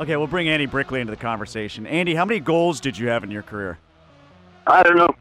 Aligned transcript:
Okay, 0.00 0.16
we'll 0.16 0.26
bring 0.26 0.48
Andy 0.48 0.64
Brickley 0.64 1.02
into 1.02 1.10
the 1.10 1.16
conversation. 1.16 1.86
Andy, 1.86 2.14
how 2.14 2.24
many 2.24 2.40
goals 2.40 2.80
did 2.80 2.96
you 2.96 3.08
have 3.08 3.22
in 3.22 3.30
your 3.30 3.42
career? 3.42 3.78
I 4.66 4.82
don't 4.82 4.96
know. 4.96 5.14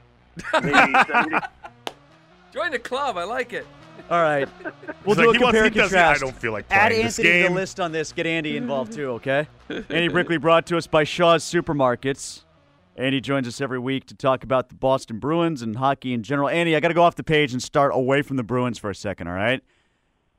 Maybe 0.54 0.94
70. 1.12 1.38
Join 2.54 2.72
the 2.72 2.80
club. 2.80 3.18
I 3.18 3.26
like 3.26 3.52
it. 3.52 3.68
All 4.10 4.22
right. 4.22 4.48
We'll 5.06 5.16
He's 5.16 5.24
do 5.24 5.32
like, 5.32 5.38
a 5.38 5.44
compare 5.44 5.66
and 5.66 5.76
contrast. 5.76 6.22
I 6.22 6.26
don't 6.26 6.36
feel 6.36 6.52
like 6.52 6.66
Add 6.70 6.90
playing 6.90 7.06
this 7.06 7.20
Anthony 7.20 7.42
to 7.44 7.48
the 7.48 7.54
list 7.56 7.80
on 7.80 7.92
this. 7.92 8.12
Get 8.12 8.28
Andy 8.28 8.58
involved 8.58 8.92
too, 8.92 9.12
okay? 9.12 9.48
Andy 9.70 10.08
Brickley 10.10 10.38
brought 10.38 10.66
to 10.68 10.78
us 10.78 10.88
by 10.88 11.04
Shaw's 11.04 11.44
Supermarkets. 11.44 12.44
Andy 12.98 13.22
joins 13.22 13.48
us 13.48 13.62
every 13.62 13.80
week 13.80 14.06
to 14.08 14.14
talk 14.14 14.44
about 14.44 14.70
the 14.70 14.76
Boston 14.76 15.20
Bruins 15.20 15.62
and 15.62 15.78
hockey 15.78 16.14
in 16.14 16.22
general. 16.22 16.50
Andy, 16.50 16.76
I 16.76 16.80
got 16.80 16.90
to 16.90 16.94
go 16.94 17.04
off 17.04 17.16
the 17.16 17.24
page 17.24 17.54
and 17.54 17.64
start 17.64 17.92
away 17.94 18.22
from 18.22 18.36
the 18.38 18.44
Bruins 18.44 18.78
for 18.78 18.90
a 18.90 18.96
second, 18.96 19.28
all 19.28 19.34
right? 19.34 19.62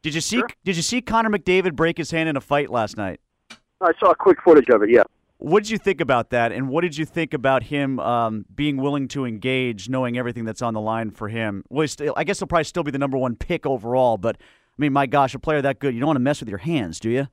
Did 0.03 0.15
you 0.15 0.21
see 0.21 0.39
Sure. 0.39 0.49
Did 0.65 0.77
you 0.77 0.83
see 0.83 1.01
Connor 1.01 1.31
McDavid 1.31 1.75
break 1.75 1.97
his 1.97 2.11
hand 2.11 2.29
in 2.29 2.37
a 2.37 2.41
fight 2.41 2.71
last 2.71 2.97
night? 2.97 3.21
I 3.81 3.93
saw 3.99 4.11
a 4.11 4.15
quick 4.15 4.39
footage 4.45 4.69
of 4.71 4.83
it. 4.83 4.91
Yeah. 4.91 5.03
What 5.39 5.63
did 5.63 5.71
you 5.71 5.79
think 5.79 6.03
about 6.03 6.31
that, 6.31 6.53
and 6.53 6.69
what 6.69 6.83
did 6.83 6.99
you 6.99 7.07
think 7.07 7.33
about 7.33 7.63
him 7.63 7.99
um, 7.99 8.45
being 8.55 8.77
willing 8.77 9.09
to 9.09 9.25
engage, 9.25 9.89
knowing 9.89 10.19
everything 10.19 10.45
that's 10.45 10.61
on 10.61 10.75
the 10.75 10.83
line 10.83 11.11
for 11.11 11.29
him? 11.29 11.65
Well, 11.71 11.89
still, 11.89 12.13
I 12.15 12.25
guess 12.25 12.41
he'll 12.41 12.47
probably 12.47 12.65
still 12.65 12.83
be 12.83 12.91
the 12.91 12.99
number 12.99 13.17
one 13.17 13.37
pick 13.37 13.65
overall, 13.65 14.19
but 14.19 14.37
I 14.37 14.77
mean, 14.77 14.93
my 14.93 15.07
gosh, 15.07 15.35
a 15.35 15.39
player 15.39 15.63
that 15.63 15.79
good, 15.79 15.95
you 15.95 16.01
don't 16.01 16.09
want 16.09 16.17
to 16.17 16.21
mess 16.21 16.41
with 16.41 16.51
your 16.51 16.59
hands, 16.59 17.01
do 17.01 17.09
you? 17.09 17.29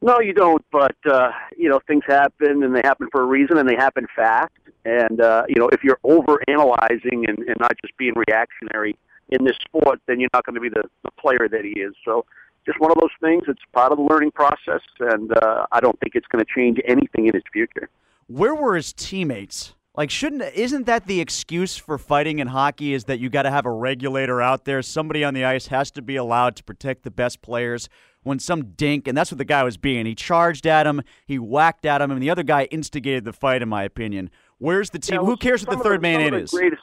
No, 0.00 0.18
you 0.18 0.32
don't. 0.32 0.64
But 0.72 0.96
uh, 1.08 1.30
you 1.56 1.68
know, 1.68 1.80
things 1.86 2.02
happen, 2.08 2.64
and 2.64 2.74
they 2.74 2.82
happen 2.82 3.08
for 3.12 3.22
a 3.22 3.26
reason, 3.26 3.56
and 3.56 3.68
they 3.68 3.76
happen 3.76 4.06
fast. 4.16 4.52
And 4.84 5.20
uh, 5.20 5.44
you 5.48 5.54
know, 5.60 5.68
if 5.68 5.84
you're 5.84 6.00
over 6.02 6.42
analyzing 6.48 7.24
and, 7.28 7.38
and 7.38 7.56
not 7.60 7.72
just 7.84 7.96
being 7.96 8.14
reactionary 8.16 8.96
in 9.28 9.44
this 9.44 9.56
sport, 9.64 10.00
then 10.06 10.18
you're 10.18 10.30
not 10.34 10.44
going 10.44 10.56
to 10.56 10.60
be 10.60 10.68
the, 10.68 10.82
the 11.04 11.10
player 11.12 11.48
that 11.48 11.64
he 11.64 11.80
is. 11.80 11.94
So, 12.04 12.26
just 12.66 12.80
one 12.80 12.90
of 12.90 12.98
those 12.98 13.10
things. 13.20 13.44
It's 13.48 13.60
part 13.72 13.92
of 13.92 13.98
the 13.98 14.04
learning 14.04 14.32
process, 14.32 14.80
and 15.00 15.32
uh, 15.38 15.66
I 15.72 15.80
don't 15.80 15.98
think 16.00 16.14
it's 16.14 16.26
going 16.28 16.44
to 16.44 16.50
change 16.54 16.78
anything 16.86 17.26
in 17.26 17.34
his 17.34 17.42
future. 17.52 17.88
Where 18.26 18.54
were 18.54 18.76
his 18.76 18.92
teammates? 18.92 19.74
Like, 19.94 20.10
shouldn't 20.10 20.42
isn't 20.54 20.86
that 20.86 21.06
the 21.06 21.20
excuse 21.20 21.76
for 21.76 21.98
fighting 21.98 22.38
in 22.38 22.46
hockey? 22.48 22.94
Is 22.94 23.04
that 23.04 23.18
you 23.18 23.28
got 23.28 23.42
to 23.42 23.50
have 23.50 23.66
a 23.66 23.70
regulator 23.70 24.40
out 24.40 24.64
there? 24.64 24.80
Somebody 24.80 25.22
on 25.22 25.34
the 25.34 25.44
ice 25.44 25.66
has 25.66 25.90
to 25.92 26.02
be 26.02 26.16
allowed 26.16 26.56
to 26.56 26.64
protect 26.64 27.02
the 27.02 27.10
best 27.10 27.42
players. 27.42 27.88
When 28.22 28.38
some 28.38 28.66
dink, 28.76 29.08
and 29.08 29.18
that's 29.18 29.32
what 29.32 29.38
the 29.38 29.44
guy 29.44 29.64
was 29.64 29.76
being. 29.76 30.06
He 30.06 30.14
charged 30.14 30.64
at 30.64 30.86
him, 30.86 31.02
he 31.26 31.40
whacked 31.40 31.84
at 31.84 32.00
him, 32.00 32.12
and 32.12 32.22
the 32.22 32.30
other 32.30 32.44
guy 32.44 32.64
instigated 32.70 33.24
the 33.24 33.32
fight. 33.32 33.62
In 33.62 33.68
my 33.68 33.82
opinion, 33.82 34.30
where's 34.58 34.90
the 34.90 35.00
team? 35.00 35.16
Yeah, 35.20 35.26
Who 35.26 35.36
cares 35.36 35.66
what 35.66 35.76
the 35.76 35.82
third 35.82 36.00
man 36.00 36.20
some 36.20 36.26
in 36.28 36.34
the 36.34 36.40
is? 36.44 36.50
Greatest, 36.52 36.82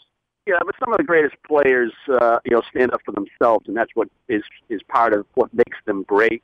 yeah, 0.50 0.58
but 0.66 0.76
some 0.80 0.92
of 0.92 0.98
the 0.98 1.04
greatest 1.04 1.36
players, 1.48 1.94
uh, 2.10 2.40
you 2.44 2.52
know, 2.52 2.62
stand 2.72 2.92
up 2.92 3.02
for 3.06 3.12
themselves, 3.12 3.68
and 3.68 3.78
that's 3.78 3.92
what 3.94 4.10
is 4.28 4.42
is 4.70 4.82
part 4.88 5.14
of 5.14 5.26
what 5.36 5.54
makes 5.54 5.78
them 5.86 6.04
great. 6.04 6.42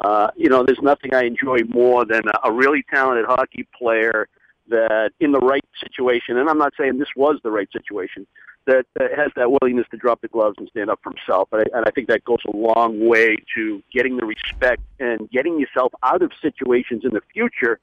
Uh, 0.00 0.28
you 0.34 0.48
know, 0.48 0.64
there's 0.64 0.82
nothing 0.82 1.14
I 1.14 1.24
enjoy 1.24 1.58
more 1.68 2.04
than 2.04 2.22
a, 2.42 2.50
really 2.50 2.84
talented 2.92 3.26
hockey 3.26 3.68
player 3.78 4.28
that, 4.68 5.10
in 5.20 5.30
the 5.30 5.38
right 5.38 5.64
situation, 5.80 6.38
and 6.38 6.48
I'm 6.48 6.58
not 6.58 6.72
saying 6.78 6.98
this 6.98 7.14
was 7.14 7.38
the 7.44 7.50
right 7.50 7.68
situation, 7.70 8.26
that, 8.66 8.86
that 8.98 9.10
has 9.16 9.30
that 9.36 9.50
willingness 9.52 9.86
to 9.92 9.96
drop 9.96 10.20
the 10.20 10.28
gloves 10.28 10.56
and 10.58 10.68
stand 10.70 10.90
up 10.90 10.98
for 11.04 11.12
himself. 11.12 11.48
And 11.52 11.60
I, 11.60 11.76
and 11.76 11.84
I 11.86 11.90
think 11.90 12.08
that 12.08 12.24
goes 12.24 12.38
a 12.46 12.56
long 12.56 13.06
way 13.06 13.36
to 13.54 13.82
getting 13.92 14.16
the 14.16 14.26
respect 14.26 14.82
and 14.98 15.30
getting 15.30 15.60
yourself 15.60 15.92
out 16.02 16.22
of 16.22 16.32
situations 16.42 17.02
in 17.04 17.10
the 17.12 17.22
future 17.32 17.78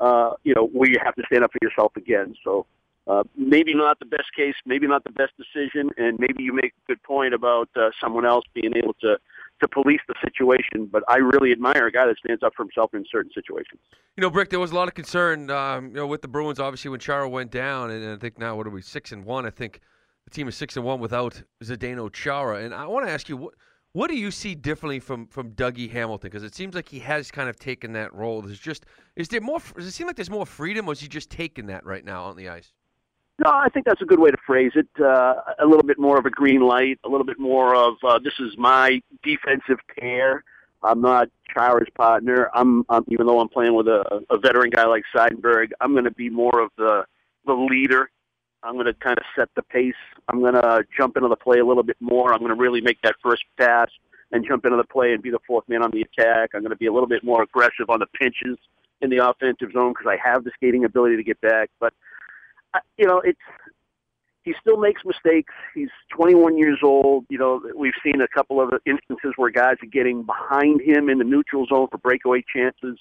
uh, 0.00 0.32
you 0.44 0.54
know, 0.54 0.66
where 0.66 0.90
you 0.90 0.98
have 1.02 1.14
to 1.14 1.22
stand 1.26 1.44
up 1.44 1.50
for 1.52 1.58
yourself 1.62 1.96
again. 1.96 2.34
So 2.44 2.66
uh, 3.06 3.22
maybe 3.36 3.74
not 3.74 3.98
the 3.98 4.04
best 4.04 4.34
case, 4.36 4.54
maybe 4.64 4.86
not 4.86 5.04
the 5.04 5.10
best 5.10 5.32
decision, 5.36 5.90
and 5.96 6.18
maybe 6.18 6.42
you 6.42 6.52
make 6.52 6.72
a 6.72 6.92
good 6.92 7.02
point 7.02 7.34
about 7.34 7.68
uh, 7.76 7.90
someone 8.00 8.26
else 8.26 8.44
being 8.54 8.76
able 8.76 8.94
to 8.94 9.16
to 9.60 9.68
police 9.68 10.00
the 10.06 10.14
situation. 10.22 10.86
But 10.90 11.02
I 11.08 11.16
really 11.16 11.50
admire 11.50 11.86
a 11.86 11.92
guy 11.92 12.06
that 12.06 12.18
stands 12.18 12.42
up 12.42 12.52
for 12.54 12.62
himself 12.64 12.92
in 12.92 13.04
certain 13.10 13.30
situations. 13.32 13.80
You 14.16 14.20
know, 14.20 14.28
Brick, 14.28 14.50
there 14.50 14.60
was 14.60 14.70
a 14.70 14.74
lot 14.74 14.88
of 14.88 14.94
concern, 14.94 15.50
um, 15.50 15.88
you 15.88 15.94
know, 15.94 16.06
with 16.06 16.20
the 16.20 16.28
Bruins. 16.28 16.60
Obviously, 16.60 16.90
when 16.90 17.00
Chara 17.00 17.28
went 17.28 17.52
down, 17.52 17.90
and 17.90 18.12
I 18.12 18.16
think 18.16 18.38
now 18.38 18.56
what 18.56 18.66
are 18.66 18.70
we 18.70 18.82
six 18.82 19.12
and 19.12 19.24
one? 19.24 19.46
I 19.46 19.50
think 19.50 19.80
the 20.24 20.30
team 20.30 20.48
is 20.48 20.56
six 20.56 20.76
and 20.76 20.84
one 20.84 21.00
without 21.00 21.42
Zdeno 21.62 22.12
Chara. 22.12 22.64
And 22.64 22.74
I 22.74 22.86
want 22.86 23.06
to 23.06 23.12
ask 23.12 23.28
you, 23.28 23.36
what 23.36 23.54
what 23.92 24.10
do 24.10 24.16
you 24.16 24.30
see 24.30 24.54
differently 24.54 24.98
from 24.98 25.26
from 25.28 25.52
Dougie 25.52 25.90
Hamilton? 25.90 26.28
Because 26.28 26.42
it 26.42 26.54
seems 26.54 26.74
like 26.74 26.88
he 26.88 26.98
has 26.98 27.30
kind 27.30 27.48
of 27.48 27.58
taken 27.58 27.92
that 27.92 28.12
role. 28.12 28.42
There's 28.42 28.58
just 28.58 28.84
is 29.14 29.28
there 29.28 29.40
more? 29.40 29.60
Does 29.74 29.86
it 29.86 29.92
seem 29.92 30.06
like 30.06 30.16
there's 30.16 30.28
more 30.28 30.44
freedom, 30.44 30.88
or 30.88 30.92
is 30.92 31.00
he 31.00 31.08
just 31.08 31.30
taking 31.30 31.66
that 31.68 31.86
right 31.86 32.04
now 32.04 32.24
on 32.24 32.36
the 32.36 32.48
ice? 32.50 32.74
No, 33.38 33.50
I 33.50 33.68
think 33.68 33.84
that's 33.84 34.00
a 34.00 34.06
good 34.06 34.18
way 34.18 34.30
to 34.30 34.36
phrase 34.46 34.72
it. 34.74 34.88
Uh, 34.98 35.34
a 35.58 35.66
little 35.66 35.82
bit 35.82 35.98
more 35.98 36.18
of 36.18 36.24
a 36.24 36.30
green 36.30 36.62
light, 36.62 36.98
a 37.04 37.08
little 37.08 37.26
bit 37.26 37.38
more 37.38 37.74
of 37.74 37.94
uh, 38.02 38.18
this 38.18 38.32
is 38.38 38.56
my 38.56 39.00
defensive 39.22 39.78
pair. 39.98 40.42
I'm 40.82 41.02
not 41.02 41.28
Chara's 41.52 41.88
partner. 41.94 42.50
I'm, 42.54 42.84
I'm 42.88 43.04
even 43.08 43.26
though 43.26 43.40
I'm 43.40 43.48
playing 43.48 43.74
with 43.74 43.88
a, 43.88 44.24
a 44.30 44.38
veteran 44.38 44.70
guy 44.70 44.86
like 44.86 45.04
Seidenberg, 45.14 45.70
I'm 45.80 45.92
going 45.92 46.04
to 46.04 46.10
be 46.10 46.30
more 46.30 46.60
of 46.60 46.70
the 46.78 47.04
the 47.44 47.52
leader. 47.52 48.10
I'm 48.62 48.74
going 48.74 48.86
to 48.86 48.94
kind 48.94 49.18
of 49.18 49.24
set 49.36 49.48
the 49.54 49.62
pace. 49.62 49.94
I'm 50.28 50.40
going 50.40 50.54
to 50.54 50.84
jump 50.96 51.16
into 51.16 51.28
the 51.28 51.36
play 51.36 51.58
a 51.58 51.64
little 51.64 51.82
bit 51.82 51.96
more. 52.00 52.32
I'm 52.32 52.40
going 52.40 52.50
to 52.50 52.60
really 52.60 52.80
make 52.80 53.00
that 53.02 53.14
first 53.22 53.44
pass 53.58 53.88
and 54.32 54.44
jump 54.46 54.64
into 54.64 54.76
the 54.76 54.84
play 54.84 55.12
and 55.12 55.22
be 55.22 55.30
the 55.30 55.38
fourth 55.46 55.68
man 55.68 55.82
on 55.82 55.90
the 55.90 56.02
attack. 56.02 56.50
I'm 56.54 56.62
going 56.62 56.70
to 56.70 56.76
be 56.76 56.86
a 56.86 56.92
little 56.92 57.08
bit 57.08 57.22
more 57.22 57.42
aggressive 57.42 57.90
on 57.90 58.00
the 58.00 58.06
pinches 58.18 58.58
in 59.00 59.10
the 59.10 59.28
offensive 59.28 59.70
zone 59.72 59.92
because 59.92 60.06
I 60.08 60.16
have 60.28 60.42
the 60.42 60.50
skating 60.54 60.84
ability 60.84 61.16
to 61.16 61.22
get 61.22 61.40
back. 61.40 61.70
But 61.78 61.92
you 62.96 63.06
know, 63.06 63.20
it's 63.20 63.38
he 64.46 64.54
still 64.60 64.76
makes 64.76 65.02
mistakes. 65.04 65.52
He's 65.74 65.90
21 66.12 66.56
years 66.56 66.78
old. 66.82 67.26
You 67.28 67.38
know, 67.38 67.60
we've 67.76 67.92
seen 68.02 68.20
a 68.20 68.28
couple 68.28 68.60
of 68.60 68.70
instances 68.86 69.32
where 69.36 69.50
guys 69.50 69.74
are 69.82 69.86
getting 69.90 70.22
behind 70.22 70.80
him 70.80 71.10
in 71.10 71.18
the 71.18 71.24
neutral 71.24 71.66
zone 71.66 71.88
for 71.90 71.98
breakaway 71.98 72.44
chances. 72.54 72.96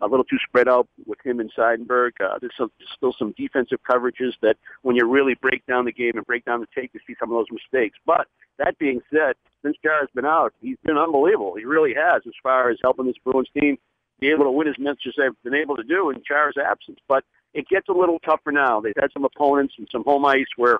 A 0.00 0.06
little 0.06 0.24
too 0.24 0.38
spread 0.46 0.68
out 0.68 0.88
with 1.06 1.18
him 1.24 1.38
and 1.38 1.52
Seidenberg. 1.52 2.12
Uh, 2.20 2.38
there's 2.40 2.52
some, 2.56 2.70
still 2.96 3.14
some 3.18 3.34
defensive 3.36 3.78
coverages 3.88 4.32
that, 4.40 4.56
when 4.82 4.96
you 4.96 5.06
really 5.06 5.34
break 5.34 5.64
down 5.66 5.84
the 5.84 5.92
game 5.92 6.12
and 6.16 6.26
break 6.26 6.44
down 6.46 6.60
the 6.60 6.66
tape, 6.74 6.90
you 6.94 7.00
see 7.06 7.16
some 7.18 7.30
of 7.30 7.36
those 7.36 7.52
mistakes. 7.52 7.98
But 8.06 8.26
that 8.58 8.78
being 8.78 9.00
said, 9.10 9.36
since 9.62 9.76
Chara's 9.82 10.08
been 10.14 10.26
out, 10.26 10.54
he's 10.60 10.78
been 10.82 10.96
unbelievable. 10.96 11.56
He 11.56 11.64
really 11.64 11.94
has, 11.94 12.22
as 12.26 12.34
far 12.42 12.70
as 12.70 12.78
helping 12.82 13.06
this 13.06 13.16
Bruins 13.22 13.48
team 13.58 13.76
be 14.18 14.28
able 14.28 14.44
to 14.44 14.50
win 14.50 14.68
as 14.68 14.78
much 14.78 15.02
as 15.06 15.14
they've 15.18 15.42
been 15.44 15.54
able 15.54 15.76
to 15.76 15.82
do 15.82 16.10
in 16.10 16.22
Chara's 16.26 16.56
absence. 16.56 16.98
But 17.06 17.24
it 17.56 17.66
gets 17.68 17.88
a 17.88 17.92
little 17.92 18.18
tougher 18.18 18.52
now. 18.52 18.80
They've 18.80 18.94
had 19.00 19.10
some 19.12 19.24
opponents 19.24 19.74
and 19.78 19.88
some 19.90 20.04
home 20.04 20.24
ice 20.26 20.46
where 20.56 20.78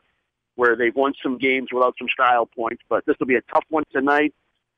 where 0.56 0.76
they've 0.76 0.94
won 0.94 1.12
some 1.22 1.36
games 1.36 1.68
without 1.72 1.94
some 1.98 2.08
style 2.08 2.46
points. 2.46 2.82
But 2.88 3.04
this 3.06 3.16
will 3.18 3.26
be 3.26 3.34
a 3.36 3.42
tough 3.42 3.64
one 3.68 3.84
tonight. 3.92 4.34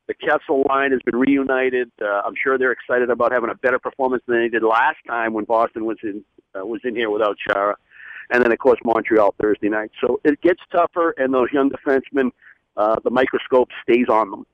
The 0.09 0.15
Kessel 0.15 0.65
line 0.69 0.91
has 0.91 1.01
been 1.05 1.17
reunited. 1.17 1.91
Uh, 2.01 2.23
I'm 2.25 2.35
sure 2.43 2.59
they're 2.59 2.73
excited 2.73 3.11
about 3.11 3.31
having 3.31 3.51
a 3.51 3.55
better 3.55 3.79
performance 3.79 4.23
than 4.27 4.41
they 4.41 4.49
did 4.49 4.63
last 4.63 4.97
time 5.07 5.35
when 5.35 5.45
Boston 5.45 5.85
was 5.85 5.99
in 6.03 6.25
uh, 6.55 6.65
was 6.65 6.81
in 6.85 6.95
here 6.95 7.11
without 7.11 7.37
Chara. 7.37 7.77
And 8.31 8.45
then 8.45 8.53
of 8.53 8.59
course 8.59 8.79
Montreal 8.85 9.35
Thursday 9.41 9.69
night. 9.69 9.91
So 10.01 10.21
it 10.25 10.41
gets 10.41 10.61
tougher, 10.71 11.15
and 11.19 11.35
those 11.35 11.49
young 11.53 11.71
defensemen, 11.71 12.31
uh, 12.77 12.97
the 13.03 13.11
microscope 13.11 13.71
stays 13.83 14.07
on 14.09 14.31
them. 14.31 14.47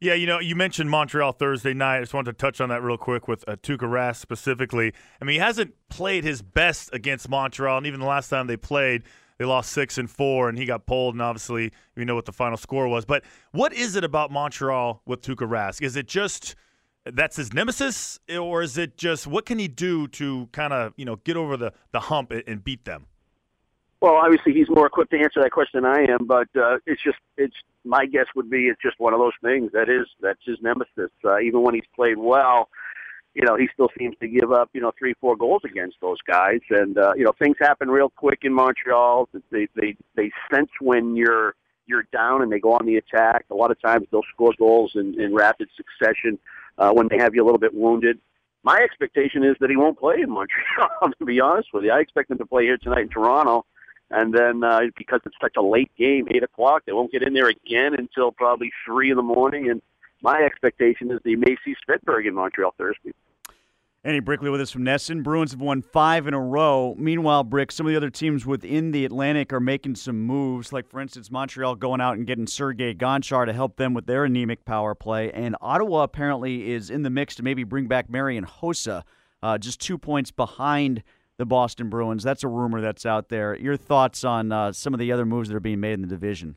Yeah, 0.00 0.14
you 0.14 0.26
know, 0.26 0.38
you 0.38 0.54
mentioned 0.54 0.90
Montreal 0.90 1.32
Thursday 1.32 1.74
night. 1.74 1.96
I 1.96 2.00
just 2.00 2.14
wanted 2.14 2.30
to 2.30 2.38
touch 2.38 2.60
on 2.60 2.68
that 2.68 2.84
real 2.84 2.96
quick 2.96 3.26
with 3.26 3.42
uh, 3.48 3.56
Tuukka 3.56 3.78
Rask 3.78 4.16
specifically. 4.16 4.92
I 5.20 5.24
mean, 5.24 5.34
he 5.34 5.40
hasn't 5.40 5.74
played 5.88 6.22
his 6.22 6.40
best 6.40 6.90
against 6.92 7.28
Montreal, 7.28 7.78
and 7.78 7.86
even 7.86 7.98
the 7.98 8.06
last 8.06 8.28
time 8.28 8.46
they 8.46 8.56
played, 8.56 9.02
they 9.38 9.44
lost 9.44 9.72
six 9.72 9.98
and 9.98 10.08
four, 10.08 10.48
and 10.48 10.56
he 10.56 10.66
got 10.66 10.86
pulled. 10.86 11.16
And 11.16 11.22
obviously, 11.22 11.72
we 11.96 12.04
know 12.04 12.14
what 12.14 12.26
the 12.26 12.32
final 12.32 12.56
score 12.56 12.86
was. 12.86 13.04
But 13.04 13.24
what 13.50 13.72
is 13.72 13.96
it 13.96 14.04
about 14.04 14.30
Montreal 14.30 15.02
with 15.04 15.20
Tuukka 15.20 15.48
Rask? 15.48 15.82
Is 15.82 15.96
it 15.96 16.06
just 16.06 16.54
that's 17.04 17.34
his 17.34 17.52
nemesis, 17.52 18.20
or 18.38 18.62
is 18.62 18.78
it 18.78 18.96
just 18.96 19.26
what 19.26 19.46
can 19.46 19.58
he 19.58 19.66
do 19.66 20.06
to 20.08 20.48
kind 20.52 20.72
of 20.72 20.92
you 20.96 21.04
know 21.04 21.16
get 21.16 21.36
over 21.36 21.56
the 21.56 21.72
the 21.90 22.00
hump 22.00 22.30
and, 22.30 22.44
and 22.46 22.62
beat 22.62 22.84
them? 22.84 23.06
Well, 24.00 24.14
obviously 24.14 24.52
he's 24.52 24.68
more 24.68 24.86
equipped 24.86 25.10
to 25.10 25.18
answer 25.18 25.42
that 25.42 25.50
question 25.50 25.82
than 25.82 25.90
I 25.90 26.02
am, 26.02 26.26
but 26.26 26.48
uh, 26.56 26.78
it's 26.86 27.02
just 27.02 27.18
it's 27.36 27.56
my 27.84 28.06
guess 28.06 28.26
would 28.36 28.48
be 28.48 28.66
it's 28.68 28.80
just 28.80 29.00
one 29.00 29.12
of 29.12 29.18
those 29.18 29.32
things 29.42 29.72
that 29.72 29.88
is 29.88 30.06
that's 30.20 30.38
his 30.44 30.58
nemesis. 30.62 31.10
Uh, 31.24 31.40
even 31.40 31.62
when 31.62 31.74
he's 31.74 31.88
played 31.96 32.16
well, 32.16 32.68
you 33.34 33.44
know 33.44 33.56
he 33.56 33.68
still 33.72 33.88
seems 33.98 34.14
to 34.20 34.28
give 34.28 34.52
up 34.52 34.70
you 34.72 34.80
know 34.80 34.92
three 34.96 35.14
four 35.20 35.36
goals 35.36 35.62
against 35.64 35.96
those 36.00 36.18
guys, 36.28 36.60
and 36.70 36.96
uh, 36.96 37.12
you 37.16 37.24
know 37.24 37.32
things 37.40 37.56
happen 37.58 37.90
real 37.90 38.08
quick 38.08 38.40
in 38.42 38.52
Montreal. 38.54 39.28
They 39.50 39.66
they 39.74 39.96
they 40.14 40.30
sense 40.48 40.70
when 40.80 41.16
you're 41.16 41.56
you're 41.86 42.04
down 42.12 42.42
and 42.42 42.52
they 42.52 42.60
go 42.60 42.74
on 42.74 42.86
the 42.86 42.96
attack. 42.98 43.46
A 43.50 43.54
lot 43.54 43.72
of 43.72 43.80
times 43.80 44.06
they'll 44.12 44.22
score 44.32 44.52
goals 44.58 44.92
in, 44.94 45.20
in 45.20 45.34
rapid 45.34 45.68
succession 45.76 46.38
uh, 46.76 46.92
when 46.92 47.08
they 47.08 47.18
have 47.18 47.34
you 47.34 47.42
a 47.42 47.46
little 47.46 47.58
bit 47.58 47.74
wounded. 47.74 48.20
My 48.62 48.76
expectation 48.76 49.42
is 49.42 49.56
that 49.60 49.70
he 49.70 49.76
won't 49.76 49.98
play 49.98 50.20
in 50.20 50.30
Montreal. 50.30 51.10
to 51.18 51.24
be 51.24 51.40
honest 51.40 51.70
with 51.72 51.84
you, 51.84 51.90
I 51.90 52.00
expect 52.00 52.30
him 52.30 52.38
to 52.38 52.46
play 52.46 52.64
here 52.64 52.76
tonight 52.76 53.02
in 53.02 53.08
Toronto. 53.08 53.64
And 54.10 54.32
then 54.32 54.64
uh, 54.64 54.80
because 54.96 55.20
it's 55.26 55.36
such 55.40 55.56
a 55.56 55.62
late 55.62 55.90
game, 55.98 56.26
eight 56.30 56.42
o'clock, 56.42 56.84
they 56.86 56.92
won't 56.92 57.12
get 57.12 57.22
in 57.22 57.34
there 57.34 57.48
again 57.48 57.94
until 57.94 58.32
probably 58.32 58.72
three 58.86 59.10
in 59.10 59.16
the 59.16 59.22
morning. 59.22 59.68
And 59.68 59.82
my 60.22 60.42
expectation 60.42 61.10
is 61.10 61.20
they 61.24 61.34
may 61.34 61.56
see 61.64 61.74
Svedberg 61.86 62.26
in 62.26 62.34
Montreal 62.34 62.74
Thursday. 62.78 63.12
Andy 64.04 64.20
Brickley 64.20 64.48
with 64.48 64.60
us 64.60 64.70
from 64.70 64.84
NESN. 64.84 65.22
Bruins 65.22 65.50
have 65.50 65.60
won 65.60 65.82
five 65.82 66.26
in 66.28 66.32
a 66.32 66.40
row. 66.40 66.94
Meanwhile, 66.96 67.44
Brick, 67.44 67.72
some 67.72 67.84
of 67.84 67.90
the 67.90 67.96
other 67.96 68.08
teams 68.10 68.46
within 68.46 68.92
the 68.92 69.04
Atlantic 69.04 69.52
are 69.52 69.60
making 69.60 69.96
some 69.96 70.20
moves. 70.20 70.72
Like, 70.72 70.88
for 70.88 71.00
instance, 71.00 71.30
Montreal 71.30 71.74
going 71.74 72.00
out 72.00 72.16
and 72.16 72.26
getting 72.26 72.46
Sergei 72.46 72.94
Gonchar 72.94 73.44
to 73.44 73.52
help 73.52 73.76
them 73.76 73.94
with 73.94 74.06
their 74.06 74.24
anemic 74.24 74.64
power 74.64 74.94
play. 74.94 75.32
And 75.32 75.56
Ottawa 75.60 76.04
apparently 76.04 76.70
is 76.70 76.90
in 76.90 77.02
the 77.02 77.10
mix 77.10 77.34
to 77.34 77.42
maybe 77.42 77.64
bring 77.64 77.88
back 77.88 78.08
Marian 78.08 78.46
Hossa. 78.46 79.02
uh, 79.42 79.58
just 79.58 79.80
two 79.80 79.98
points 79.98 80.30
behind 80.30 81.02
the 81.38 81.46
Boston 81.46 81.88
Bruins. 81.88 82.22
That's 82.22 82.44
a 82.44 82.48
rumor 82.48 82.80
that's 82.80 83.06
out 83.06 83.28
there. 83.28 83.56
Your 83.56 83.76
thoughts 83.76 84.24
on 84.24 84.52
uh, 84.52 84.72
some 84.72 84.92
of 84.92 85.00
the 85.00 85.12
other 85.12 85.24
moves 85.24 85.48
that 85.48 85.54
are 85.54 85.60
being 85.60 85.80
made 85.80 85.94
in 85.94 86.02
the 86.02 86.08
division? 86.08 86.56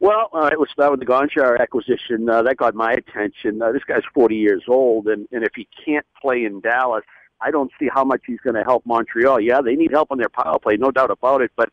Well, 0.00 0.28
right, 0.32 0.58
let's 0.58 0.72
start 0.72 0.90
with 0.90 1.00
the 1.00 1.06
Gonchar 1.06 1.60
acquisition. 1.60 2.28
Uh, 2.28 2.42
that 2.42 2.56
got 2.56 2.74
my 2.74 2.92
attention. 2.92 3.62
Uh, 3.62 3.72
this 3.72 3.84
guy's 3.84 4.02
40 4.12 4.34
years 4.34 4.64
old, 4.68 5.06
and, 5.06 5.28
and 5.32 5.44
if 5.44 5.52
he 5.54 5.68
can't 5.84 6.04
play 6.20 6.44
in 6.44 6.60
Dallas, 6.60 7.04
I 7.40 7.50
don't 7.50 7.70
see 7.78 7.88
how 7.92 8.04
much 8.04 8.22
he's 8.26 8.40
going 8.40 8.56
to 8.56 8.64
help 8.64 8.84
Montreal. 8.86 9.40
Yeah, 9.40 9.60
they 9.60 9.76
need 9.76 9.92
help 9.92 10.10
on 10.10 10.18
their 10.18 10.28
power 10.28 10.58
play, 10.58 10.76
no 10.76 10.90
doubt 10.90 11.10
about 11.10 11.42
it, 11.42 11.52
but 11.56 11.70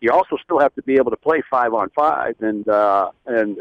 you 0.00 0.10
also 0.10 0.36
still 0.42 0.58
have 0.58 0.74
to 0.74 0.82
be 0.82 0.94
able 0.96 1.12
to 1.12 1.16
play 1.16 1.42
five 1.48 1.72
on 1.74 1.90
five, 1.90 2.34
and 2.40 2.68
uh, 2.68 3.10
and 3.26 3.58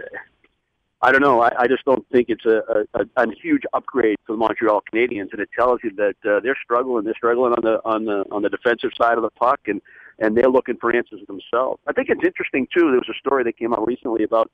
I 1.03 1.11
don't 1.11 1.21
know. 1.21 1.41
I, 1.41 1.63
I 1.63 1.67
just 1.67 1.83
don't 1.83 2.07
think 2.09 2.27
it's 2.29 2.45
a, 2.45 2.85
a, 2.93 3.05
a 3.17 3.27
huge 3.41 3.63
upgrade 3.73 4.17
for 4.25 4.33
the 4.33 4.37
Montreal 4.37 4.83
Canadiens, 4.91 5.31
and 5.31 5.39
it 5.39 5.49
tells 5.57 5.79
you 5.83 5.91
that 5.95 6.15
uh, 6.29 6.39
they're 6.41 6.57
struggling. 6.63 7.05
They're 7.05 7.15
struggling 7.15 7.53
on 7.53 7.63
the 7.63 7.81
on 7.83 8.05
the 8.05 8.23
on 8.31 8.43
the 8.43 8.49
defensive 8.49 8.91
side 8.95 9.17
of 9.17 9.23
the 9.23 9.31
puck, 9.31 9.61
and 9.65 9.81
and 10.19 10.37
they're 10.37 10.49
looking 10.49 10.77
for 10.77 10.95
answers 10.95 11.21
themselves. 11.27 11.81
I 11.87 11.93
think 11.93 12.09
it's 12.09 12.23
interesting 12.23 12.67
too. 12.71 12.91
There 12.91 12.99
was 12.99 13.09
a 13.09 13.17
story 13.17 13.43
that 13.45 13.57
came 13.57 13.73
out 13.73 13.85
recently 13.85 14.23
about 14.23 14.51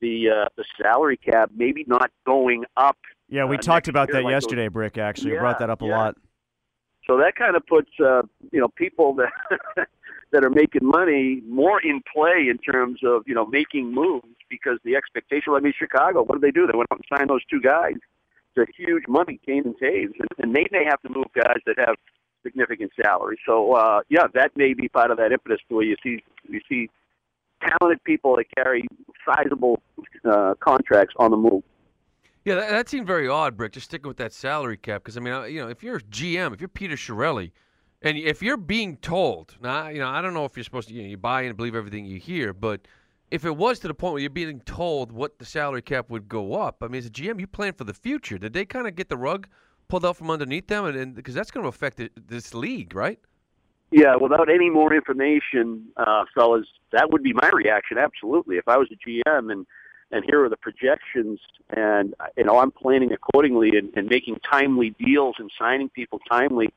the 0.00 0.30
uh, 0.30 0.48
the 0.56 0.64
salary 0.80 1.18
cap 1.18 1.50
maybe 1.54 1.84
not 1.86 2.10
going 2.24 2.64
up. 2.76 2.96
Yeah, 3.28 3.44
we 3.44 3.56
uh, 3.56 3.60
talked 3.60 3.88
about 3.88 4.08
year 4.08 4.18
that 4.18 4.24
like 4.24 4.32
yesterday, 4.32 4.68
Brick. 4.68 4.96
Actually, 4.96 5.30
you 5.30 5.34
Yeah, 5.34 5.40
brought 5.40 5.58
that 5.58 5.68
up 5.68 5.82
a 5.82 5.86
yeah. 5.86 5.96
lot. 5.96 6.16
So 7.06 7.18
that 7.18 7.34
kind 7.36 7.56
of 7.56 7.66
puts 7.66 7.90
uh, 8.00 8.22
you 8.50 8.60
know 8.60 8.68
people 8.68 9.14
that 9.16 9.32
that 10.32 10.44
are 10.44 10.50
making 10.50 10.84
money 10.84 11.42
more 11.46 11.80
in 11.80 12.02
play 12.12 12.48
in 12.48 12.58
terms 12.58 13.00
of 13.04 13.22
you 13.26 13.34
know 13.34 13.46
making 13.46 13.94
moves 13.94 14.26
because 14.48 14.78
the 14.84 14.96
expectation. 14.96 15.52
I 15.54 15.60
mean, 15.60 15.74
Chicago, 15.78 16.22
what 16.22 16.40
did 16.40 16.42
they 16.42 16.50
do? 16.50 16.66
They 16.66 16.76
went 16.76 16.88
out 16.90 16.98
and 16.98 17.18
signed 17.18 17.30
those 17.30 17.44
two 17.48 17.60
guys 17.60 17.96
to 18.56 18.66
huge 18.76 19.04
money, 19.08 19.40
Kane 19.46 19.64
and 19.64 19.74
Toews, 19.78 20.12
and, 20.18 20.28
and 20.38 20.54
they 20.54 20.66
may 20.70 20.84
have 20.84 21.00
to 21.02 21.08
move 21.08 21.26
guys 21.34 21.60
that 21.66 21.78
have 21.78 21.96
significant 22.42 22.92
salaries. 23.02 23.38
So 23.46 23.74
uh, 23.74 24.00
yeah, 24.08 24.24
that 24.34 24.52
may 24.56 24.74
be 24.74 24.88
part 24.88 25.10
of 25.10 25.18
that 25.18 25.32
impetus 25.32 25.60
to 25.68 25.76
where 25.76 25.84
you 25.84 25.96
see 26.02 26.22
you 26.48 26.60
see 26.68 26.88
talented 27.60 28.02
people 28.04 28.36
that 28.36 28.46
carry 28.56 28.84
sizable 29.24 29.80
uh, 30.24 30.54
contracts 30.60 31.14
on 31.18 31.30
the 31.30 31.36
move. 31.36 31.62
Yeah, 32.44 32.56
that, 32.56 32.70
that 32.70 32.88
seemed 32.88 33.06
very 33.06 33.28
odd, 33.28 33.56
Brick. 33.56 33.72
Just 33.72 33.86
sticking 33.86 34.08
with 34.08 34.16
that 34.16 34.32
salary 34.32 34.76
cap, 34.76 35.02
because 35.02 35.16
I 35.16 35.20
mean, 35.20 35.52
you 35.52 35.62
know, 35.62 35.68
if 35.68 35.82
you're 35.82 36.00
GM, 36.00 36.52
if 36.52 36.60
you're 36.60 36.68
Peter 36.68 36.96
Chiarelli, 36.96 37.52
and 38.02 38.18
if 38.18 38.42
you're 38.42 38.56
being 38.56 38.96
told, 38.96 39.56
now, 39.60 39.88
you 39.88 40.00
know, 40.00 40.08
I 40.08 40.20
don't 40.20 40.34
know 40.34 40.44
if 40.44 40.56
you're 40.56 40.64
supposed 40.64 40.88
to, 40.88 40.94
you 40.94 41.02
know, 41.02 41.08
you 41.08 41.16
buy 41.16 41.42
and 41.42 41.56
believe 41.56 41.74
everything 41.74 42.04
you 42.04 42.18
hear, 42.18 42.52
but 42.52 42.86
if 43.30 43.44
it 43.44 43.56
was 43.56 43.78
to 43.80 43.88
the 43.88 43.94
point 43.94 44.12
where 44.12 44.20
you're 44.20 44.30
being 44.30 44.60
told 44.60 45.12
what 45.12 45.38
the 45.38 45.44
salary 45.44 45.82
cap 45.82 46.10
would 46.10 46.28
go 46.28 46.54
up, 46.54 46.82
I 46.82 46.88
mean, 46.88 46.98
as 46.98 47.06
a 47.06 47.10
GM, 47.10 47.40
you 47.40 47.46
plan 47.46 47.72
for 47.72 47.84
the 47.84 47.94
future. 47.94 48.38
Did 48.38 48.52
they 48.52 48.64
kind 48.64 48.86
of 48.86 48.94
get 48.94 49.08
the 49.08 49.16
rug 49.16 49.48
pulled 49.88 50.04
out 50.04 50.16
from 50.16 50.30
underneath 50.30 50.66
them, 50.66 50.84
and 50.84 51.14
because 51.14 51.34
that's 51.34 51.50
going 51.50 51.64
to 51.64 51.68
affect 51.68 52.00
it, 52.00 52.12
this 52.28 52.54
league, 52.54 52.94
right? 52.94 53.18
Yeah, 53.90 54.16
without 54.16 54.48
any 54.48 54.70
more 54.70 54.92
information, 54.94 55.86
uh, 55.96 56.24
fellas, 56.34 56.66
that 56.92 57.10
would 57.10 57.22
be 57.22 57.32
my 57.34 57.50
reaction. 57.52 57.98
Absolutely, 57.98 58.56
if 58.56 58.66
I 58.66 58.78
was 58.78 58.88
a 58.90 59.08
GM 59.08 59.52
and 59.52 59.66
and 60.10 60.24
here 60.26 60.44
are 60.44 60.48
the 60.50 60.58
projections, 60.58 61.40
and 61.70 62.14
you 62.36 62.44
know 62.44 62.58
I'm 62.58 62.70
planning 62.70 63.12
accordingly 63.12 63.70
and, 63.76 63.92
and 63.96 64.08
making 64.08 64.38
timely 64.50 64.94
deals 64.98 65.36
and 65.38 65.50
signing 65.58 65.88
people 65.88 66.20
timely, 66.30 66.72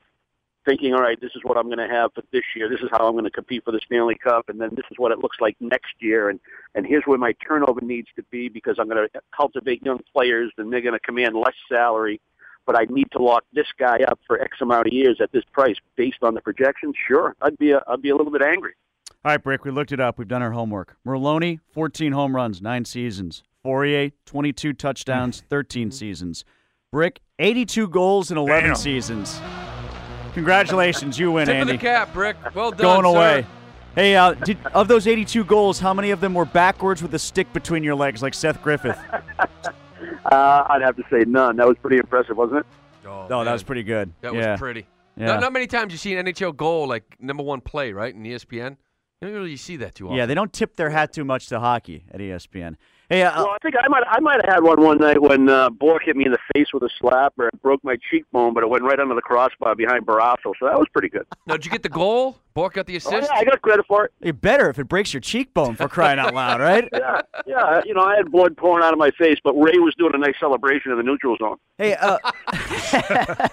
thinking, 0.66 0.92
all 0.92 1.00
right, 1.00 1.20
this 1.20 1.30
is 1.34 1.42
what 1.44 1.56
I'm 1.56 1.66
going 1.66 1.78
to 1.78 1.88
have 1.88 2.12
for 2.14 2.22
this 2.32 2.42
year. 2.54 2.68
This 2.68 2.80
is 2.80 2.88
how 2.90 3.06
I'm 3.06 3.14
going 3.14 3.24
to 3.24 3.30
compete 3.30 3.64
for 3.64 3.72
the 3.72 3.80
Stanley 3.86 4.16
Cup, 4.16 4.48
and 4.48 4.60
then 4.60 4.70
this 4.72 4.84
is 4.90 4.98
what 4.98 5.12
it 5.12 5.18
looks 5.18 5.38
like 5.40 5.56
next 5.60 5.94
year, 6.00 6.28
and 6.28 6.40
and 6.74 6.86
here's 6.86 7.04
where 7.04 7.18
my 7.18 7.32
turnover 7.46 7.80
needs 7.80 8.08
to 8.16 8.22
be 8.24 8.48
because 8.48 8.76
I'm 8.78 8.88
going 8.88 9.08
to 9.08 9.20
cultivate 9.34 9.82
young 9.82 10.00
players, 10.12 10.52
and 10.58 10.72
they're 10.72 10.82
going 10.82 10.92
to 10.92 11.00
command 11.00 11.36
less 11.36 11.54
salary 11.68 12.20
but 12.66 12.76
I 12.76 12.84
need 12.90 13.06
to 13.12 13.22
lock 13.22 13.44
this 13.52 13.68
guy 13.78 13.98
up 14.08 14.18
for 14.26 14.42
X 14.42 14.58
amount 14.60 14.88
of 14.88 14.92
years 14.92 15.18
at 15.22 15.30
this 15.32 15.44
price 15.52 15.76
based 15.96 16.22
on 16.22 16.34
the 16.34 16.40
projections, 16.40 16.96
sure, 17.08 17.34
I'd 17.40 17.56
be 17.56 17.70
a, 17.70 17.80
I'd 17.86 18.02
be 18.02 18.10
a 18.10 18.16
little 18.16 18.32
bit 18.32 18.42
angry. 18.42 18.72
All 19.24 19.32
right, 19.32 19.42
Brick, 19.42 19.64
we 19.64 19.70
looked 19.70 19.92
it 19.92 20.00
up. 20.00 20.18
We've 20.18 20.28
done 20.28 20.42
our 20.42 20.52
homework. 20.52 20.96
Merloni, 21.06 21.60
14 21.72 22.12
home 22.12 22.36
runs, 22.36 22.60
nine 22.60 22.84
seasons. 22.84 23.42
Fauria, 23.64 24.12
22 24.26 24.72
touchdowns, 24.72 25.42
13 25.48 25.90
seasons. 25.90 26.44
Brick, 26.92 27.20
82 27.38 27.88
goals 27.88 28.30
in 28.30 28.38
11 28.38 28.70
Damn. 28.70 28.76
seasons. 28.76 29.40
Congratulations, 30.36 31.18
you 31.18 31.32
win, 31.32 31.46
Tip 31.46 31.62
of 31.62 31.68
the 31.68 31.78
cap, 31.78 32.12
Brick. 32.12 32.36
Well 32.54 32.70
done, 32.70 32.80
Going 33.02 33.04
sir. 33.04 33.18
away. 33.18 33.46
Hey, 33.94 34.16
uh, 34.16 34.34
did, 34.34 34.58
of 34.74 34.86
those 34.86 35.06
82 35.06 35.44
goals, 35.44 35.80
how 35.80 35.94
many 35.94 36.10
of 36.10 36.20
them 36.20 36.34
were 36.34 36.44
backwards 36.44 37.00
with 37.02 37.14
a 37.14 37.18
stick 37.18 37.50
between 37.54 37.82
your 37.82 37.94
legs, 37.94 38.20
like 38.22 38.34
Seth 38.34 38.62
Griffith? 38.62 38.98
Uh, 40.26 40.66
I'd 40.68 40.82
have 40.82 40.96
to 40.96 41.04
say 41.08 41.24
none. 41.24 41.56
That 41.56 41.68
was 41.68 41.76
pretty 41.80 41.98
impressive, 41.98 42.36
wasn't 42.36 42.58
it? 42.60 42.66
Oh, 43.06 43.28
No, 43.30 43.44
that 43.44 43.52
was 43.52 43.62
pretty 43.62 43.84
good. 43.84 44.12
That 44.22 44.34
yeah. 44.34 44.50
was 44.52 44.60
pretty. 44.60 44.84
Yeah. 45.16 45.26
Not, 45.26 45.40
not 45.40 45.52
many 45.52 45.68
times 45.68 45.92
you 45.92 45.98
see 45.98 46.16
an 46.16 46.26
NHL 46.26 46.54
goal 46.56 46.88
like 46.88 47.16
number 47.20 47.44
one 47.44 47.60
play, 47.60 47.92
right, 47.92 48.12
in 48.12 48.24
ESPN. 48.24 48.76
You 49.20 49.28
don't 49.28 49.32
really 49.32 49.56
see 49.56 49.76
that 49.76 49.94
too 49.94 50.06
often. 50.06 50.16
Yeah, 50.18 50.26
they 50.26 50.34
don't 50.34 50.52
tip 50.52 50.74
their 50.74 50.90
hat 50.90 51.12
too 51.12 51.24
much 51.24 51.46
to 51.46 51.60
hockey 51.60 52.04
at 52.10 52.18
ESPN. 52.18 52.74
Hey, 53.08 53.22
uh, 53.22 53.42
Well, 53.42 53.52
I 53.52 53.58
think 53.62 53.76
I 53.82 53.86
might 53.88 54.02
I 54.08 54.20
might 54.20 54.40
have 54.44 54.54
had 54.54 54.62
one 54.64 54.80
one 54.82 54.98
night 54.98 55.20
when 55.22 55.48
uh, 55.48 55.70
Bourque 55.70 56.02
hit 56.04 56.16
me 56.16 56.26
in 56.26 56.32
the 56.32 56.38
face 56.54 56.66
with 56.72 56.82
a 56.82 56.90
slapper 57.00 57.48
and 57.52 57.62
broke 57.62 57.82
my 57.84 57.96
cheekbone, 58.10 58.52
but 58.54 58.62
it 58.62 58.68
went 58.68 58.82
right 58.82 58.98
under 58.98 59.14
the 59.14 59.22
crossbar 59.22 59.74
behind 59.76 60.06
Barrasso, 60.06 60.52
so 60.58 60.66
that 60.66 60.78
was 60.78 60.88
pretty 60.92 61.08
good. 61.08 61.26
Now, 61.46 61.54
did 61.54 61.64
you 61.66 61.70
get 61.70 61.82
the 61.82 61.88
goal? 61.88 62.38
Bourque 62.54 62.72
got 62.72 62.86
the 62.86 62.96
assist. 62.96 63.12
Oh, 63.12 63.18
assist. 63.18 63.32
yeah, 63.34 63.40
I 63.40 63.44
got 63.44 63.60
credit 63.60 63.84
for 63.86 64.06
it. 64.06 64.12
you 64.22 64.32
better 64.32 64.70
if 64.70 64.78
it 64.78 64.84
breaks 64.88 65.12
your 65.12 65.20
cheekbone 65.20 65.76
for 65.76 65.88
crying 65.88 66.18
out 66.18 66.34
loud, 66.34 66.60
right? 66.60 66.88
Yeah, 66.96 67.20
yeah. 67.46 67.82
You 67.84 67.92
know, 67.92 68.00
I 68.00 68.16
had 68.16 68.32
blood 68.32 68.56
pouring 68.56 68.82
out 68.82 68.94
of 68.94 68.98
my 68.98 69.10
face, 69.10 69.36
but 69.44 69.52
Ray 69.54 69.76
was 69.78 69.94
doing 69.98 70.12
a 70.14 70.18
nice 70.18 70.34
celebration 70.40 70.90
in 70.90 70.96
the 70.96 71.02
neutral 71.02 71.36
zone. 71.36 71.56
Hey, 71.76 71.94
uh, 71.94 72.16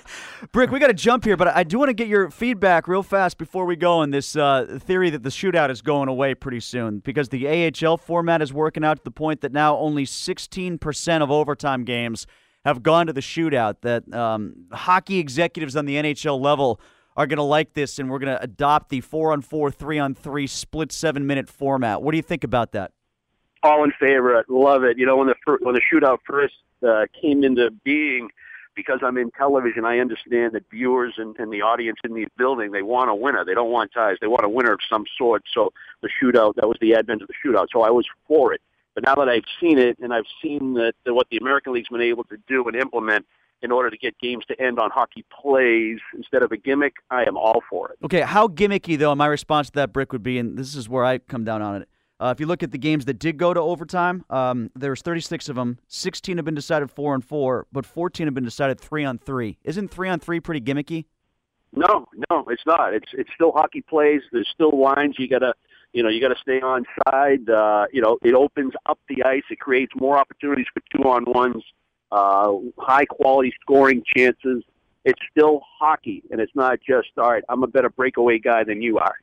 Brick, 0.53 0.71
we 0.71 0.79
got 0.79 0.87
to 0.87 0.93
jump 0.93 1.25
here, 1.25 1.35
but 1.35 1.49
I 1.49 1.63
do 1.63 1.77
want 1.77 1.89
to 1.89 1.93
get 1.93 2.07
your 2.07 2.29
feedback 2.31 2.87
real 2.87 3.03
fast 3.03 3.37
before 3.37 3.65
we 3.65 3.75
go 3.75 3.97
on 3.97 4.11
this 4.11 4.35
uh, 4.37 4.79
theory 4.81 5.09
that 5.09 5.23
the 5.23 5.29
shootout 5.29 5.69
is 5.69 5.81
going 5.81 6.07
away 6.07 6.33
pretty 6.33 6.61
soon 6.61 6.99
because 6.99 7.29
the 7.29 7.71
AHL 7.85 7.97
format 7.97 8.41
is 8.41 8.53
working 8.53 8.85
out 8.85 8.97
to 8.97 9.03
the 9.03 9.11
point 9.11 9.41
that 9.43 9.53
now 9.53 9.77
only 9.77 10.05
16% 10.05 11.21
of 11.21 11.31
overtime 11.31 11.85
games 11.85 12.27
have 12.65 12.83
gone 12.83 13.07
to 13.07 13.13
the 13.13 13.21
shootout. 13.21 13.75
That 13.81 14.11
um, 14.13 14.65
hockey 14.71 15.19
executives 15.19 15.75
on 15.75 15.85
the 15.85 15.95
NHL 15.95 16.41
level 16.41 16.81
are 17.15 17.27
going 17.27 17.37
to 17.37 17.43
like 17.43 17.73
this, 17.73 17.99
and 17.99 18.09
we're 18.09 18.19
going 18.19 18.35
to 18.35 18.41
adopt 18.41 18.89
the 18.89 18.99
four 18.99 19.31
on 19.31 19.41
four, 19.41 19.69
three 19.69 19.99
on 19.99 20.15
three 20.15 20.47
split 20.47 20.91
seven 20.91 21.27
minute 21.27 21.47
format. 21.47 22.01
What 22.01 22.11
do 22.11 22.17
you 22.17 22.23
think 22.23 22.43
about 22.43 22.71
that? 22.71 22.91
all 23.63 23.83
in 23.83 23.91
favor. 23.99 24.43
Love 24.49 24.83
it. 24.83 24.97
You 24.97 25.05
know, 25.05 25.17
when 25.17 25.27
the 25.27 25.35
fir- 25.45 25.59
when 25.61 25.73
the 25.73 25.81
shootout 25.81 26.19
first 26.27 26.55
uh, 26.85 27.05
came 27.19 27.43
into 27.43 27.71
being, 27.83 28.29
because 28.75 28.99
I'm 29.01 29.17
in 29.17 29.31
television, 29.31 29.85
I 29.85 29.99
understand 29.99 30.53
that 30.53 30.69
viewers 30.69 31.13
and, 31.17 31.35
and 31.39 31.51
the 31.51 31.61
audience 31.61 31.97
in 32.03 32.13
the 32.13 32.27
building 32.37 32.71
they 32.71 32.81
want 32.81 33.09
a 33.09 33.15
winner. 33.15 33.45
They 33.45 33.53
don't 33.53 33.71
want 33.71 33.91
ties. 33.93 34.17
They 34.19 34.27
want 34.27 34.43
a 34.43 34.49
winner 34.49 34.73
of 34.73 34.79
some 34.89 35.05
sort. 35.17 35.43
So 35.53 35.71
the 36.01 36.09
shootout 36.21 36.55
that 36.55 36.67
was 36.67 36.77
the 36.81 36.95
advent 36.95 37.21
of 37.21 37.29
the 37.29 37.33
shootout. 37.43 37.67
So 37.71 37.81
I 37.81 37.89
was 37.89 38.05
for 38.27 38.53
it. 38.53 38.61
But 38.95 39.05
now 39.05 39.15
that 39.15 39.29
I've 39.29 39.45
seen 39.59 39.79
it 39.79 39.97
and 39.99 40.13
I've 40.13 40.25
seen 40.41 40.75
that, 40.75 40.93
that 41.05 41.13
what 41.13 41.27
the 41.31 41.37
American 41.37 41.73
League's 41.73 41.89
been 41.89 42.01
able 42.01 42.23
to 42.25 42.37
do 42.47 42.63
and 42.67 42.75
implement 42.75 43.25
in 43.61 43.71
order 43.71 43.89
to 43.89 43.97
get 43.97 44.19
games 44.19 44.43
to 44.45 44.61
end 44.61 44.77
on 44.77 44.91
hockey 44.91 45.25
plays 45.41 45.99
instead 46.15 46.43
of 46.43 46.51
a 46.51 46.57
gimmick, 46.57 46.95
I 47.09 47.23
am 47.23 47.37
all 47.37 47.63
for 47.69 47.89
it. 47.89 47.97
Okay, 48.03 48.21
how 48.21 48.47
gimmicky 48.47 48.97
though? 48.97 49.15
My 49.15 49.27
response 49.27 49.67
to 49.67 49.75
that 49.75 49.93
brick 49.93 50.11
would 50.11 50.23
be, 50.23 50.37
and 50.37 50.57
this 50.57 50.75
is 50.75 50.89
where 50.89 51.05
I 51.05 51.17
come 51.17 51.45
down 51.45 51.61
on 51.61 51.81
it. 51.81 51.89
Uh, 52.19 52.31
if 52.33 52.39
you 52.39 52.45
look 52.45 52.61
at 52.61 52.71
the 52.71 52.77
games 52.77 53.05
that 53.05 53.19
did 53.19 53.37
go 53.37 53.53
to 53.53 53.59
overtime, 53.59 54.23
um, 54.29 54.69
there's 54.75 55.01
36 55.01 55.49
of 55.49 55.55
them. 55.55 55.79
16 55.87 56.37
have 56.37 56.45
been 56.45 56.55
decided 56.55 56.91
four 56.91 57.13
on 57.13 57.21
four, 57.21 57.67
but 57.71 57.85
14 57.85 58.27
have 58.27 58.33
been 58.33 58.43
decided 58.43 58.79
three 58.79 59.03
on 59.03 59.17
three. 59.17 59.57
Isn't 59.63 59.89
three 59.89 60.09
on 60.09 60.19
three 60.19 60.39
pretty 60.39 60.61
gimmicky? 60.61 61.05
No, 61.75 62.07
no, 62.29 62.45
it's 62.49 62.61
not. 62.67 62.93
It's 62.93 63.09
it's 63.13 63.31
still 63.33 63.51
hockey 63.51 63.81
plays. 63.81 64.21
There's 64.31 64.47
still 64.53 64.79
lines. 64.79 65.15
You 65.17 65.27
gotta, 65.27 65.53
you 65.93 66.03
know, 66.03 66.09
you 66.09 66.19
gotta 66.19 66.39
stay 66.41 66.59
on 66.59 66.85
side. 67.07 67.49
Uh, 67.49 67.85
you 67.93 68.01
know, 68.01 68.17
it 68.23 68.33
opens 68.33 68.73
up 68.87 68.99
the 69.07 69.23
ice. 69.23 69.43
It 69.49 69.59
creates 69.59 69.93
more 69.95 70.17
opportunities 70.17 70.65
for 70.73 70.81
two 70.95 71.07
on 71.07 71.25
ones, 71.25 71.63
uh, 72.11 72.53
high 72.79 73.05
quality 73.05 73.53
scoring 73.61 74.03
chances. 74.15 74.63
It's 75.05 75.19
still 75.31 75.61
hockey, 75.79 76.23
and 76.31 76.41
it's 76.41 76.55
not 76.55 76.79
just 76.85 77.09
all 77.17 77.31
right. 77.31 77.43
I'm 77.47 77.63
a 77.63 77.67
better 77.67 77.89
breakaway 77.89 78.39
guy 78.39 78.63
than 78.63 78.81
you 78.81 78.97
are. 78.97 79.15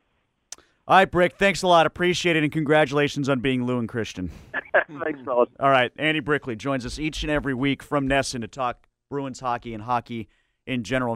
All 0.89 0.97
right, 0.97 1.11
Brick, 1.11 1.37
thanks 1.37 1.63
a 1.63 1.69
lot. 1.69 1.87
Appreciate 1.87 2.37
it, 2.37 2.43
and 2.43 2.53
congratulations 2.53 3.29
on 3.29 3.41
being 3.41 3.65
Lou 3.65 3.79
and 3.79 3.89
Christian. 3.89 4.31
Thanks, 5.05 5.21
fellas. 5.25 5.49
All 5.61 5.71
right, 5.71 5.93
Andy 5.97 6.19
Brickley 6.19 6.57
joins 6.57 6.85
us 6.85 6.99
each 6.99 7.23
and 7.23 7.31
every 7.31 7.55
week 7.55 7.81
from 7.81 8.09
NESN 8.09 8.41
to 8.41 8.49
talk 8.49 8.89
Bruins 9.09 9.39
hockey 9.39 9.73
and 9.73 9.85
hockey 9.85 10.29
in 10.67 10.83
general. 10.83 11.09